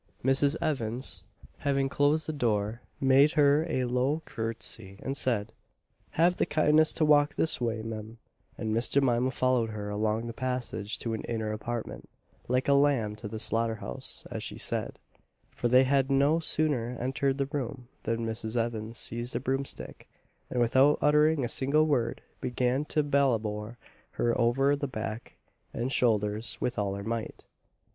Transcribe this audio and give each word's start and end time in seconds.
Mrs. 0.23 0.55
Evans, 0.59 1.25
having 1.59 1.87
closed 1.87 2.25
the 2.27 2.33
door, 2.33 2.81
made 2.99 3.33
her 3.33 3.67
a 3.69 3.85
low 3.85 4.23
courtesy, 4.25 4.97
and 5.03 5.15
said, 5.15 5.53
"Have 6.13 6.37
the 6.37 6.47
kindness 6.47 6.91
to 6.93 7.05
walk 7.05 7.35
this 7.35 7.61
way, 7.61 7.83
Mem;" 7.83 8.17
and 8.57 8.73
Miss 8.73 8.89
Jemima 8.89 9.29
followed 9.29 9.69
her 9.69 9.89
along 9.91 10.25
the 10.25 10.33
passage 10.33 10.97
to 10.97 11.13
an 11.13 11.21
inner 11.25 11.51
apartment, 11.51 12.09
like 12.47 12.67
a 12.67 12.73
lamb 12.73 13.15
to 13.17 13.27
the 13.27 13.37
slaughter 13.37 13.75
house, 13.75 14.25
as 14.31 14.41
she 14.41 14.57
said; 14.57 14.97
for 15.51 15.67
they 15.67 15.83
had 15.83 16.09
no 16.09 16.39
sooner 16.39 16.97
entered 16.99 17.37
the 17.37 17.45
room, 17.45 17.87
than 18.01 18.25
Mrs. 18.25 18.57
Evans 18.57 18.97
seized 18.97 19.35
a 19.35 19.39
broomstick, 19.39 20.09
and 20.49 20.59
without 20.59 20.97
uttering 20.99 21.45
a 21.45 21.47
single 21.47 21.85
word, 21.85 22.23
began 22.39 22.85
to 22.85 23.03
belabour 23.03 23.77
her 24.13 24.35
over 24.41 24.75
the 24.75 24.87
back 24.87 25.35
and 25.71 25.91
shoulders 25.91 26.57
with 26.59 26.79
all 26.79 26.95
her 26.95 27.03
might! 27.03 27.45